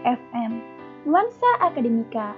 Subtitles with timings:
[0.00, 0.64] FM.
[1.04, 2.32] Nuansa Akademika.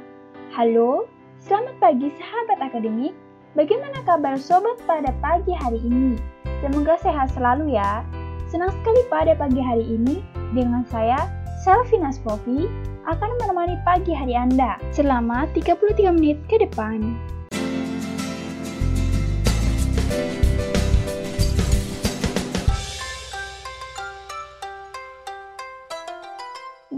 [0.51, 1.07] Halo,
[1.39, 3.15] selamat pagi sahabat akademik.
[3.55, 6.19] Bagaimana kabar sobat pada pagi hari ini?
[6.59, 8.03] Semoga sehat selalu ya.
[8.51, 10.27] Senang sekali pada pagi hari ini
[10.59, 11.31] dengan saya,
[11.63, 12.67] Selvina Spovi,
[13.07, 17.15] akan menemani pagi hari Anda selama 33 menit ke depan.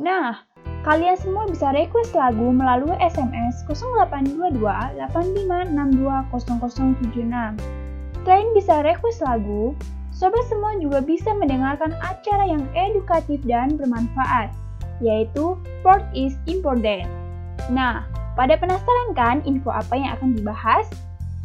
[0.08, 0.40] Nah,
[0.88, 4.56] kalian semua bisa request lagu melalui SMS 0822
[5.12, 7.60] 85620076.
[8.24, 9.76] Selain bisa request lagu,
[10.08, 14.48] sobat semua juga bisa mendengarkan acara yang edukatif dan bermanfaat,
[15.04, 17.04] yaitu Sport is Important.
[17.68, 20.88] Nah, pada penasaran kan info apa yang akan dibahas?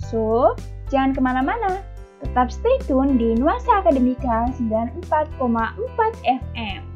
[0.07, 0.55] So,
[0.87, 1.83] jangan ke mana-mana.
[2.23, 5.35] Tetap stay tune di Nuansa Akademika 94,4
[6.23, 6.92] FM.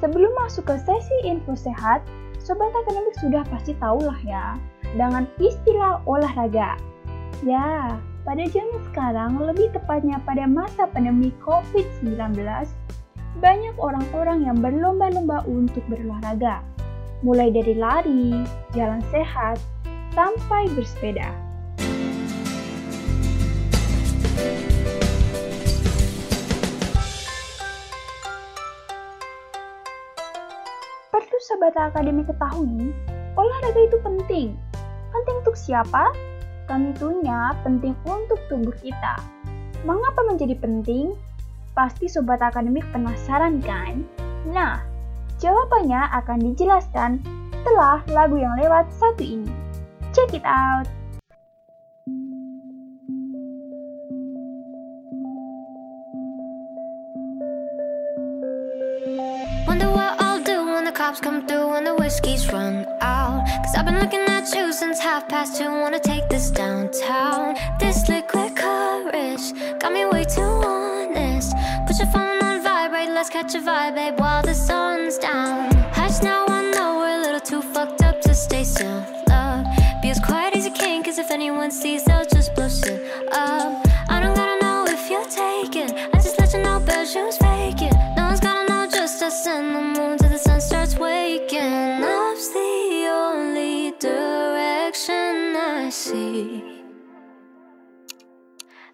[0.00, 2.00] Sebelum masuk ke sesi info sehat,
[2.40, 4.56] Sobat Akademik sudah pasti tahu lah ya
[4.96, 6.80] dengan istilah olahraga.
[7.44, 12.36] Ya, pada zaman sekarang, lebih tepatnya pada masa pandemi COVID-19,
[13.40, 16.60] banyak orang-orang yang berlomba-lomba untuk berolahraga.
[17.20, 19.60] Mulai dari lari, jalan sehat,
[20.16, 21.49] sampai bersepeda.
[31.60, 32.88] Sobat Akademi ketahui,
[33.36, 34.56] olahraga itu penting.
[35.12, 36.08] Penting untuk siapa?
[36.64, 39.20] Tentunya penting untuk tubuh kita.
[39.84, 41.12] Mengapa menjadi penting?
[41.76, 44.08] Pasti Sobat Akademik penasaran kan?
[44.48, 44.80] Nah,
[45.36, 47.20] jawabannya akan dijelaskan
[47.52, 49.52] setelah lagu yang lewat satu ini.
[50.16, 50.88] Check it out!
[61.10, 63.44] Cops come through when the whiskey's run out.
[63.64, 65.64] Cause I've been looking at you since half past two.
[65.64, 67.56] Wanna take this downtown.
[67.80, 69.46] This liquid courage
[69.80, 71.56] got me way too honest.
[71.88, 75.74] Put your phone on vibrate, let's catch a vibe, babe, while the sun's down.
[75.98, 79.02] Hush now, I know we're a little too fucked up to stay still.
[79.28, 79.66] Love,
[80.02, 82.06] be as quiet as you can, cause if anyone sees,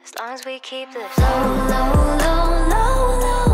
[0.05, 3.46] As long as we keep this low, low, low, low, low.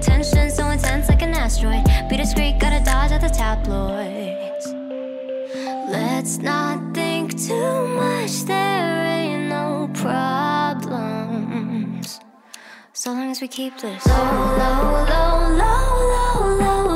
[0.00, 1.84] Tension so intense like an asteroid.
[2.08, 4.66] Be discreet, gotta dodge at the tabloids.
[5.90, 10.92] Let's not think too much, there ain't no problems.
[12.92, 16.91] So long as we keep this low, low, low, low, low, low.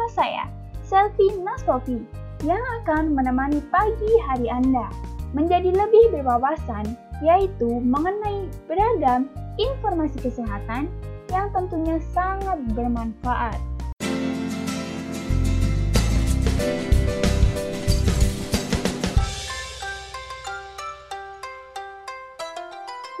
[0.00, 0.44] Bersama saya,
[0.80, 2.00] Selfie Nasfofi,
[2.40, 4.88] yang akan menemani pagi hari Anda
[5.36, 9.28] menjadi lebih berwawasan, yaitu mengenai beragam
[9.60, 10.88] informasi kesehatan
[11.28, 13.60] yang tentunya sangat bermanfaat.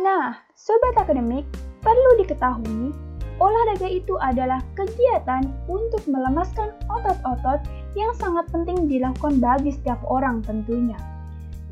[0.00, 1.44] Nah, sobat akademik,
[1.84, 3.09] perlu diketahui
[3.40, 7.64] olahraga itu adalah kegiatan untuk melemaskan otot-otot
[7.98, 10.96] yang sangat penting dilakukan bagi setiap orang tentunya.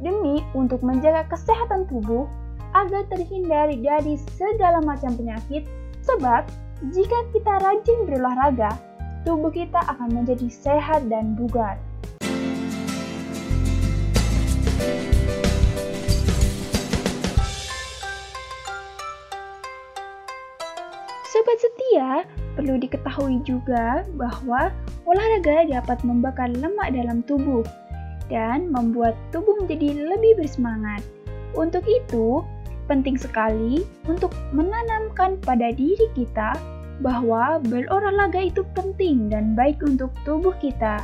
[0.00, 2.26] Demi untuk menjaga kesehatan tubuh
[2.72, 5.68] agar terhindari dari segala macam penyakit,
[6.04, 6.48] sebab
[6.94, 8.72] jika kita rajin berolahraga,
[9.26, 11.76] tubuh kita akan menjadi sehat dan bugar.
[21.98, 22.22] Setia,
[22.54, 24.70] perlu diketahui juga bahwa
[25.02, 27.66] olahraga dapat membakar lemak dalam tubuh
[28.30, 31.02] dan membuat tubuh menjadi lebih bersemangat.
[31.58, 32.46] Untuk itu,
[32.86, 36.54] penting sekali untuk menanamkan pada diri kita
[37.02, 41.02] bahwa berolahraga itu penting dan baik untuk tubuh kita.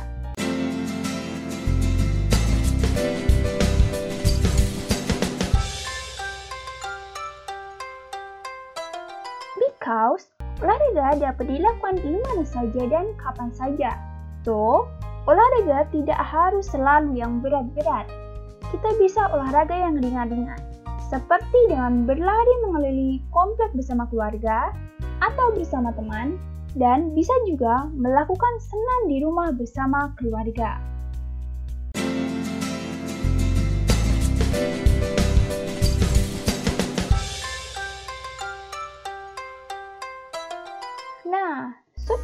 [10.95, 13.91] Olahraga dapat dilakukan di mana saja dan kapan saja.
[14.47, 14.87] So,
[15.27, 18.07] olahraga tidak harus selalu yang berat-berat.
[18.71, 20.57] Kita bisa olahraga yang ringan-ringan,
[21.11, 24.71] seperti dengan berlari mengelilingi komplek bersama keluarga
[25.19, 26.39] atau bersama teman,
[26.75, 30.94] dan bisa juga melakukan senam di rumah bersama keluarga.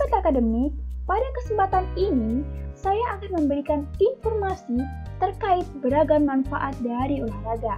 [0.02, 0.74] Sobat akademik,
[1.06, 2.42] pada kesempatan ini
[2.74, 4.82] saya akan memberikan informasi
[5.22, 7.78] terkait beragam manfaat dari olahraga.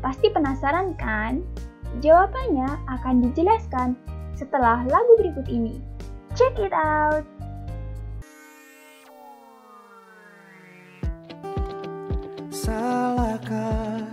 [0.00, 1.44] Pasti penasaran kan?
[2.00, 3.92] Jawabannya akan dijelaskan
[4.32, 5.76] setelah lagu berikut ini.
[6.32, 7.28] Check it out!
[12.48, 14.08] Salahkah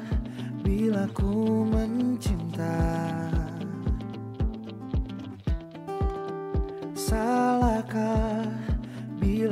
[0.60, 2.89] bila ku mencinta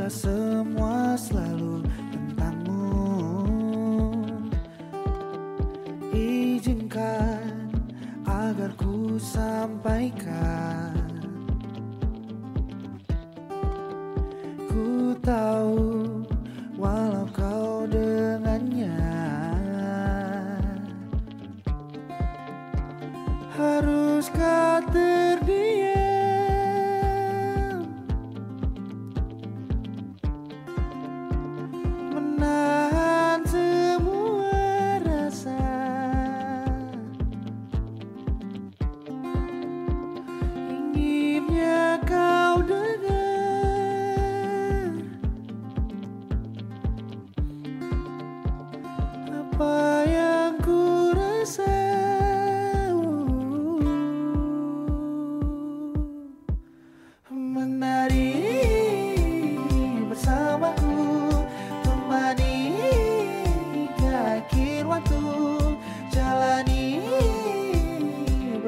[0.08, 2.96] semua selalu tentangmu.
[6.16, 7.72] Izinkan
[8.24, 10.57] agar ku sampaikan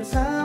[0.09, 0.38] 사랑.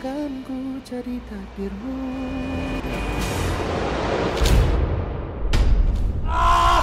[0.00, 2.00] akan ku cari takdirmu
[6.24, 6.80] ah!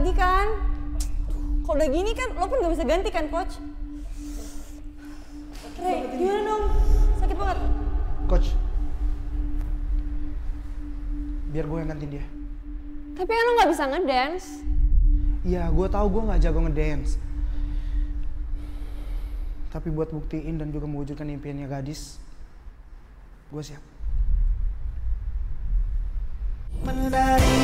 [0.00, 0.46] lagi kan?
[1.64, 3.60] Kalau udah gini kan, lo pun gak bisa ganti kan, Coach?
[5.80, 6.64] Ray, gimana dong?
[7.20, 7.58] Sakit banget.
[8.28, 8.48] Coach,
[11.50, 12.26] Biar gue yang gantiin dia.
[13.18, 14.46] Tapi kan lo gak bisa ngedance.
[15.40, 17.16] Iya, gue tahu gue nggak jago ngedance.
[19.70, 22.18] Tapi buat buktiin dan juga mewujudkan impiannya gadis,
[23.54, 23.82] gue siap.
[26.82, 27.62] Menari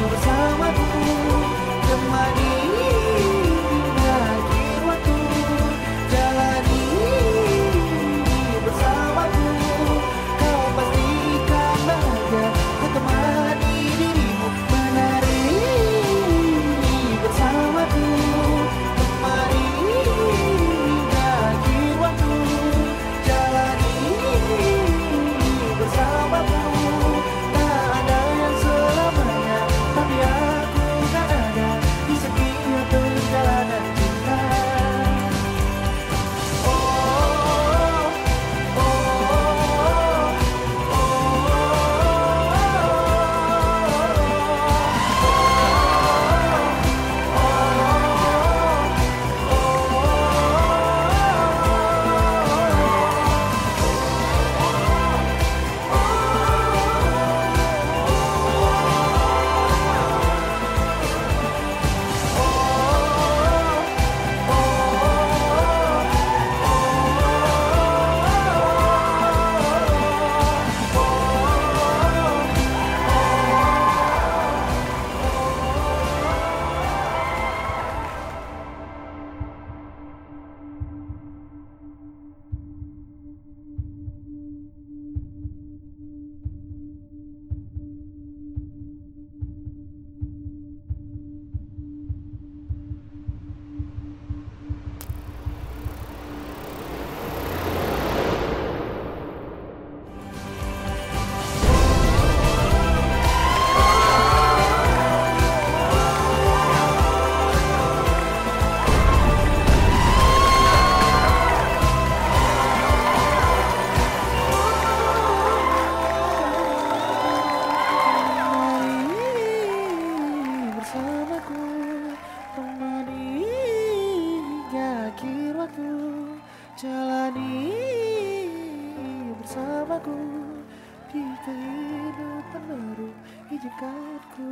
[0.00, 0.88] bersamaku,
[1.84, 2.49] temani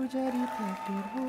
[0.08, 1.28] jadi takdirmu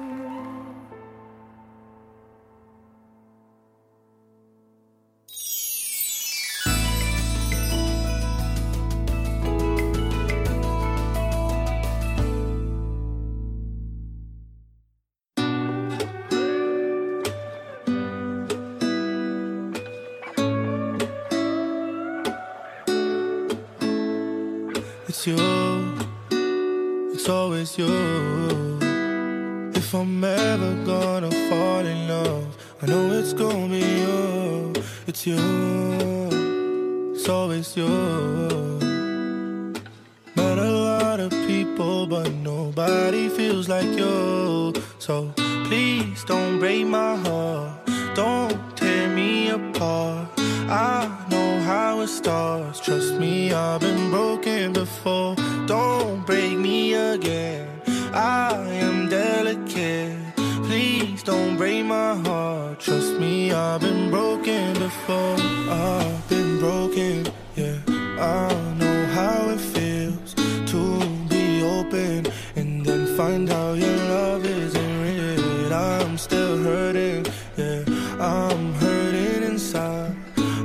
[61.60, 62.80] break my heart.
[62.80, 65.36] Trust me, I've been broken before.
[65.70, 67.78] I've been broken, yeah.
[68.18, 68.48] I
[68.80, 70.34] know how it feels
[70.72, 70.82] to
[71.28, 75.74] be open and then find out your love isn't real.
[75.74, 77.26] I'm still hurting,
[77.58, 77.84] yeah.
[78.22, 80.16] I'm hurting inside.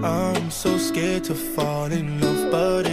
[0.04, 2.86] I'm so scared to fall in love, but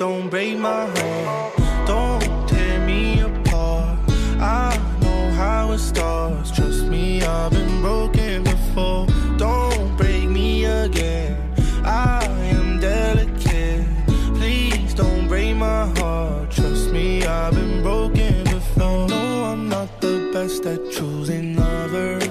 [0.00, 1.52] don't break my heart.
[1.86, 3.98] Don't tear me apart.
[4.40, 6.50] I know how it starts.
[6.50, 9.06] Trust me, I've been broken before.
[9.36, 11.36] Don't break me again.
[11.84, 12.24] I
[12.56, 13.84] am delicate.
[14.38, 16.50] Please don't break my heart.
[16.50, 19.06] Trust me, I've been broken before.
[19.06, 22.26] No, I'm not the best at choosing lovers.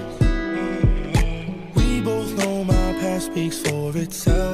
[1.75, 4.48] We both know my past speaks for itself.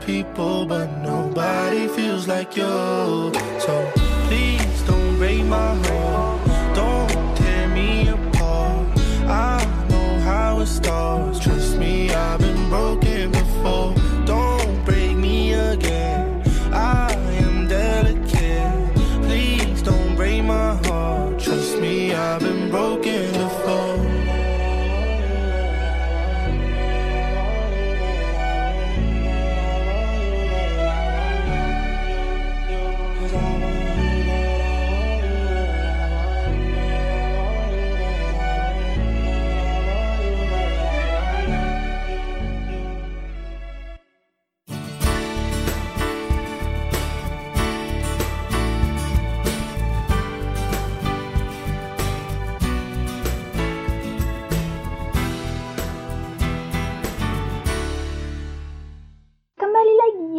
[0.00, 3.32] People, but nobody feels like you.
[3.60, 3.90] So
[4.26, 5.97] please don't break my heart.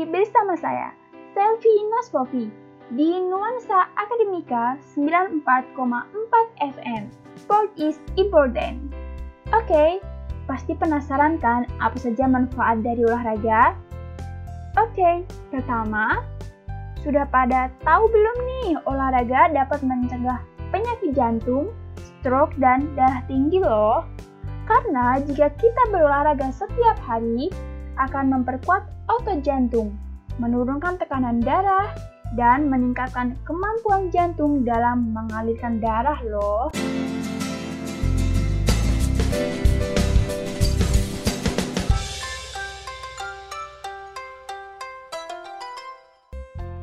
[0.10, 0.90] Bersama saya,
[1.38, 2.46] Selvi Nasfofi,
[2.98, 5.46] di Nuansa Akademika 94,4
[6.58, 7.04] FM.
[7.38, 8.90] Sport is important.
[9.54, 10.02] Oke,
[10.50, 13.78] pasti penasaran kan apa saja manfaat dari olahraga?
[14.82, 16.26] Oke, pertama,
[17.06, 20.42] sudah pada tahu belum nih olahraga dapat mencegah
[20.74, 21.70] penyakit jantung,
[22.02, 24.10] stroke, dan darah tinggi loh?
[24.66, 27.50] Karena jika kita berolahraga setiap hari,
[28.00, 29.98] akan memperkuat otot jantung,
[30.38, 31.90] menurunkan tekanan darah,
[32.38, 36.70] dan meningkatkan kemampuan jantung dalam mengalirkan darah loh.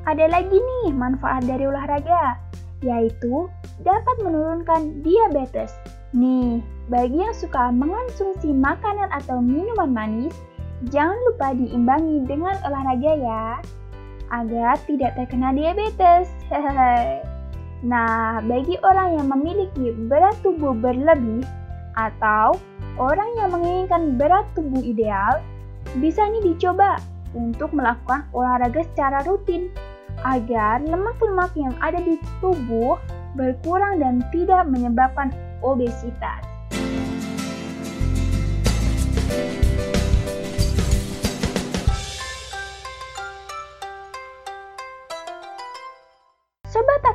[0.06, 2.38] Ada lagi nih manfaat dari olahraga,
[2.82, 3.50] yaitu
[3.82, 5.74] dapat menurunkan diabetes.
[6.14, 10.34] Nih, bagi yang suka mengonsumsi makanan atau minuman manis,
[10.92, 13.46] jangan lupa diimbangi dengan olahraga ya,
[14.32, 16.28] agar tidak terkena diabetes.
[17.90, 21.44] nah, bagi orang yang memiliki berat tubuh berlebih
[21.96, 22.56] atau
[23.00, 25.40] orang yang menginginkan berat tubuh ideal,
[26.02, 27.00] bisa nih dicoba
[27.36, 29.68] untuk melakukan olahraga secara rutin
[30.24, 32.96] agar lemak-lemak yang ada di tubuh
[33.36, 35.28] berkurang dan tidak menyebabkan
[35.60, 36.55] obesitas.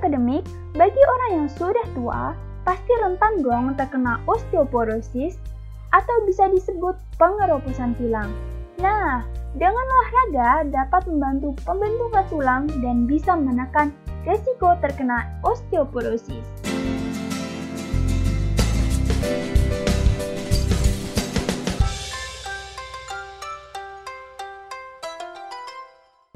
[0.02, 0.42] Akademik,
[0.74, 2.34] bagi orang yang sudah tua,
[2.66, 5.38] pasti rentan dong terkena osteoporosis
[5.94, 8.34] atau bisa disebut pengeroposan tulang.
[8.82, 9.22] Nah,
[9.54, 13.94] dengan olahraga dapat membantu pembentukan tulang dan bisa menekan
[14.26, 16.50] resiko terkena osteoporosis.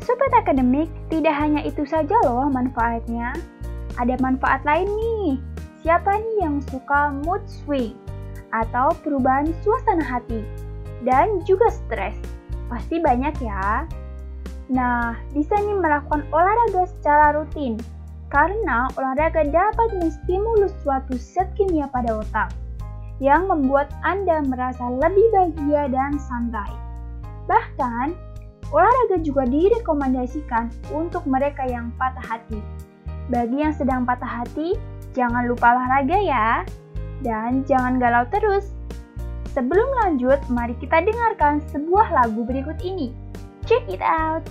[0.05, 3.33] Sobat akademik, tidak hanya itu saja loh manfaatnya.
[3.97, 5.41] Ada manfaat lain nih.
[5.81, 7.97] Siapa nih yang suka mood swing
[8.53, 10.45] atau perubahan suasana hati
[11.01, 12.13] dan juga stres?
[12.69, 13.89] Pasti banyak ya.
[14.69, 17.81] Nah, bisa nih melakukan olahraga secara rutin
[18.29, 22.53] karena olahraga dapat menstimulus suatu zat kimia pada otak
[23.17, 26.69] yang membuat Anda merasa lebih bahagia dan santai.
[27.49, 28.13] Bahkan,
[28.73, 32.61] olahraga juga direkomendasikan untuk mereka yang patah hati.
[33.29, 34.77] Bagi yang sedang patah hati,
[35.17, 36.47] jangan lupa olahraga ya.
[37.25, 38.69] Dan jangan galau terus.
[39.55, 43.15] Sebelum lanjut, mari kita dengarkan sebuah lagu berikut ini.
[43.65, 44.45] Check it out!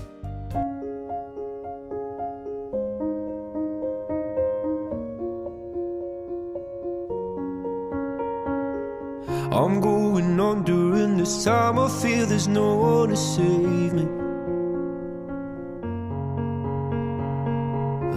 [9.55, 11.77] I'm going on during this time.
[11.79, 14.07] I feel there's no one to save me.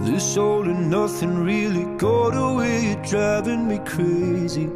[0.06, 2.90] This all and nothing really got away.
[2.90, 4.70] You're driving me crazy.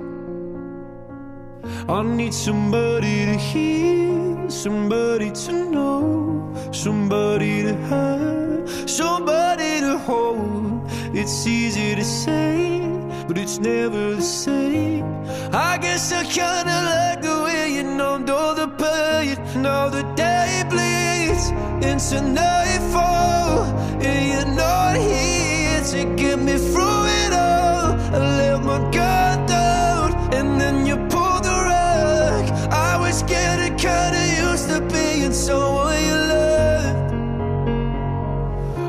[1.88, 10.90] I need somebody to hear, somebody to know, somebody to have, somebody to hold.
[11.14, 12.82] It's easy to say,
[13.28, 15.21] but it's never the same.
[15.54, 19.36] I guess I kinda like the way you numbed all the pain.
[19.62, 21.52] Now the day bleeds
[21.86, 23.66] into nightfall,
[24.00, 28.00] and you're not here to get me through it all.
[28.16, 32.46] I let my guard down, and then you pulled the rug.
[32.72, 37.12] I was getting kinda used to being someone you loved.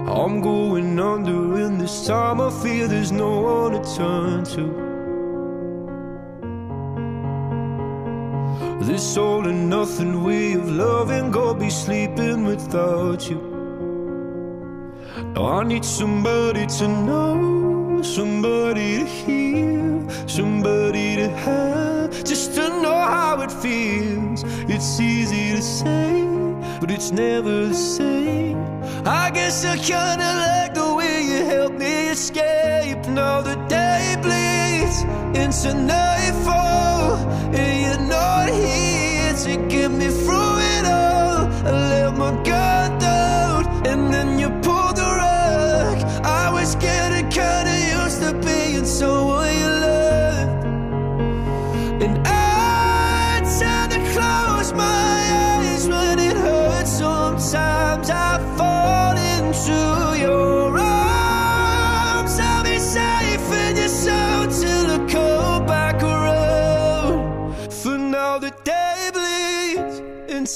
[0.09, 4.92] I'm going under, and this time I fear there's no one to turn to.
[8.93, 13.41] This all and nothing way of loving, go be sleeping without you.
[15.35, 23.01] Now I need somebody to know, somebody to hear, somebody to have, just to know
[23.15, 24.45] how it feels.
[24.69, 26.27] It's easy to say,
[26.79, 28.59] but it's never the same.
[29.07, 33.07] I guess I kinda like the way you help me escape.
[33.09, 34.99] Now the day bleeds
[35.43, 37.17] into nightfall,
[39.73, 40.52] get me through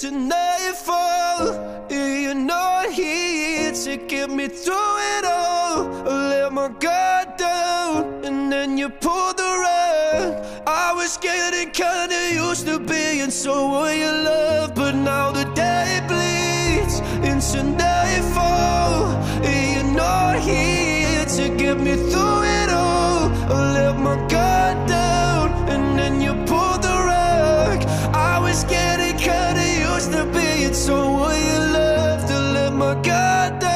[0.05, 1.49] into nightfall.
[1.91, 6.09] and You're not here to get me through it all.
[6.09, 10.45] I let my guard down, and then you pulled the rug.
[10.67, 17.01] I was getting kinda used to being someone you love, but now the day bleeds
[17.31, 19.01] into nightfall.
[19.43, 22.56] You're not here to get me through it
[30.77, 33.76] so will you love to live my goddamn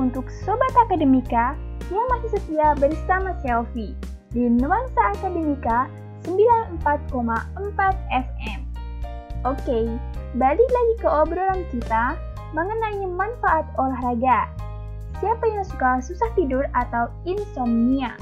[0.00, 1.52] untuk Sobat Akademika
[1.92, 3.92] yang masih setia bersama Selfie
[4.32, 5.92] di Nuansa Akademika
[6.24, 6.88] 94,4
[8.08, 8.60] FM.
[9.44, 9.78] Oke,
[10.40, 12.16] balik lagi ke obrolan kita
[12.56, 14.48] mengenai manfaat olahraga.
[15.20, 18.16] Siapa yang suka susah tidur atau insomnia?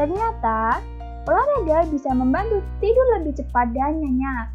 [0.00, 0.80] Ternyata,
[1.28, 4.48] olahraga bisa membantu tidur lebih cepat dan nyenyak.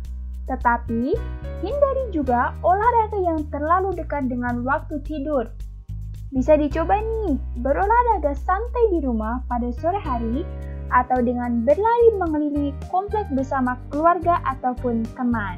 [0.49, 1.13] Tetapi,
[1.61, 5.45] hindari juga olahraga yang terlalu dekat dengan waktu tidur.
[6.27, 10.43] Bisa dicoba nih, berolahraga santai di rumah pada sore hari
[10.91, 15.55] atau dengan berlari mengelilingi komplek bersama keluarga ataupun teman.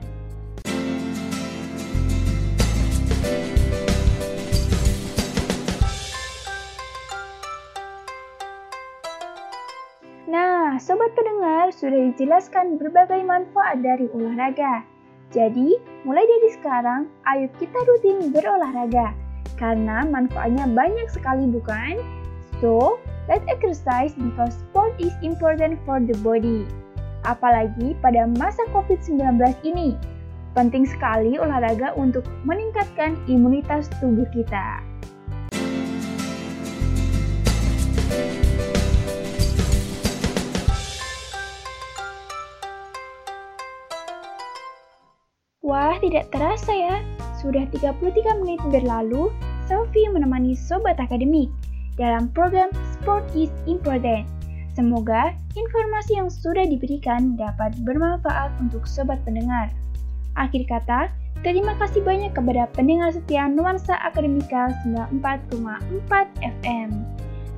[10.30, 14.86] Nah, sobat pendengar sudah dijelaskan berbagai manfaat dari olahraga.
[15.34, 19.29] Jadi, mulai dari sekarang, ayo kita rutin berolahraga.
[19.60, 22.00] Karena manfaatnya banyak sekali bukan?
[22.64, 26.64] So, let's exercise because sport is important for the body.
[27.28, 29.20] Apalagi pada masa COVID-19
[29.68, 30.00] ini,
[30.56, 34.80] penting sekali olahraga untuk meningkatkan imunitas tubuh kita.
[45.60, 46.98] Wah, tidak terasa ya.
[47.44, 49.30] Sudah 33 menit berlalu,
[49.90, 51.50] Sophie menemani Sobat Akademik
[51.98, 54.30] dalam program Sport is Important.
[54.78, 59.74] Semoga informasi yang sudah diberikan dapat bermanfaat untuk sobat pendengar.
[60.38, 61.10] Akhir kata,
[61.42, 65.58] terima kasih banyak kepada pendengar setia Nuansa Akademika 94,4
[66.38, 66.94] FM.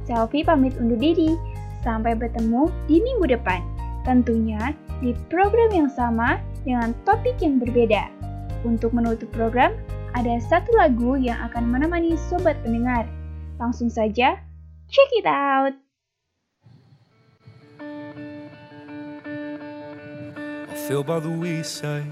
[0.07, 1.35] Selfie pamit undur diri.
[1.83, 3.59] Sampai bertemu di minggu depan.
[4.07, 4.71] Tentunya
[5.03, 8.07] di program yang sama dengan topik yang berbeda.
[8.63, 9.75] Untuk menutup program,
[10.11, 13.07] ada satu lagu yang akan menemani sobat pendengar.
[13.55, 14.41] Langsung saja,
[14.91, 15.73] check it out!
[20.67, 22.09] I fell by the wayside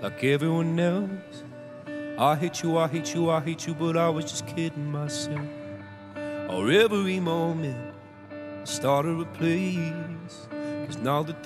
[0.00, 1.44] like everyone else.
[2.18, 5.46] I hate you, I hate you, I hate you, but I was just kidding myself.
[6.48, 7.78] Or every moment
[8.64, 8.64] I
[9.38, 10.48] a.
[10.86, 11.42] Cause now that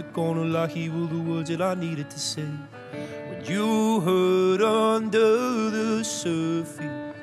[0.57, 2.47] I hear were the words that I needed to say.
[3.45, 7.17] You hurt under the surface,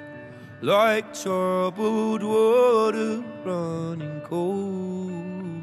[0.59, 5.61] like troubled water running cold.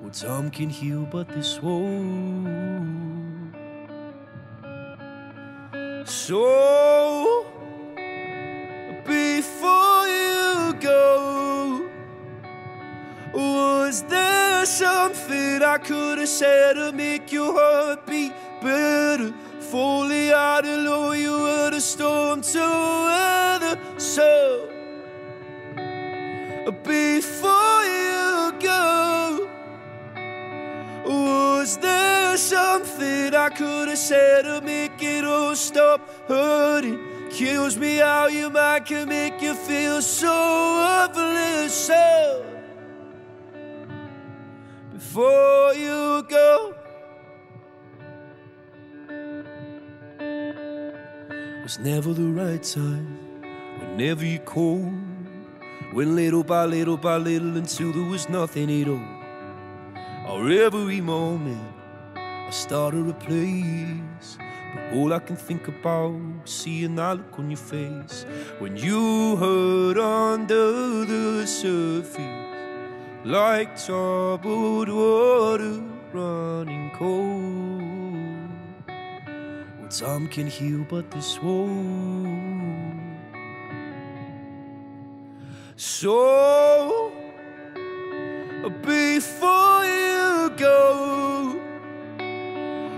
[0.00, 3.54] Well, time can heal, but this won't.
[6.06, 7.46] So,
[9.06, 11.88] before you go,
[13.32, 18.32] was there something I could have said to make your heart beat
[18.64, 19.32] better?
[19.58, 22.64] If only I'd known you were the storm to
[23.08, 23.78] weather.
[23.98, 24.68] So,
[26.82, 29.48] before you go,
[31.04, 36.98] was there something I could have said to make it all stop hurting?
[37.30, 40.34] Kills me how your mind can make you feel so
[40.80, 41.74] worthless.
[41.74, 42.44] So,
[44.92, 46.73] before you go,
[51.64, 53.16] was never the right time.
[53.78, 54.92] Whenever you called,
[55.94, 59.08] went little by little by little until there was nothing at all.
[60.28, 61.66] Or every moment
[62.16, 64.36] I started a place.
[64.74, 68.26] But all I can think about is seeing that look on your face
[68.58, 72.20] when you hurt under the surface,
[73.24, 75.93] like troubled water
[80.00, 83.16] Time can heal, but this won't.
[85.76, 87.12] So
[88.82, 91.60] before you go,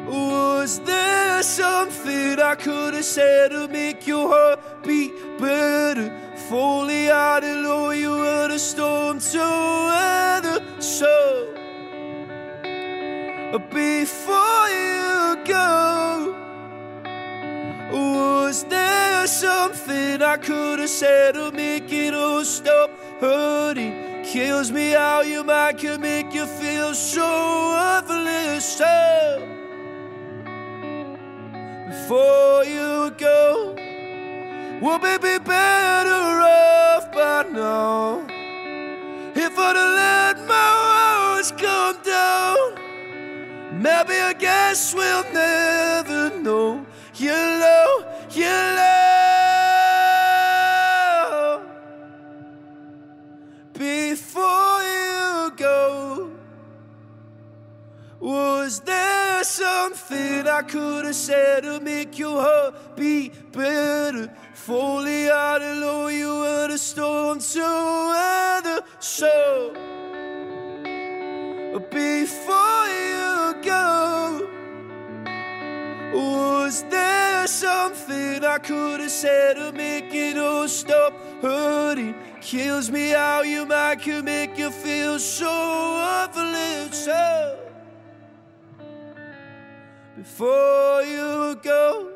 [0.09, 6.11] was there something I could have said to make your heart beat better?
[6.51, 7.45] Only I'd
[20.87, 24.23] Have said to make it all stop hurting?
[24.23, 27.27] Kills me how your mind can make you feel so
[27.73, 28.79] worthless.
[31.89, 33.75] Before you go,
[34.81, 38.25] would we be better off by now?
[39.35, 46.87] If I'd let my walls come down, maybe I guess we'll never know.
[47.17, 48.96] You know, you love.
[60.11, 64.31] I could have said to make your heart beat better.
[64.53, 65.77] If only I'd have
[66.09, 68.83] you were the storm to weather.
[69.01, 69.73] So
[71.91, 74.49] before you go,
[76.15, 82.15] was there something I could have said to make it all stop hurting?
[82.41, 86.47] Kills me how you might can make you feel so awful.
[86.93, 87.66] So
[90.27, 92.16] before you go.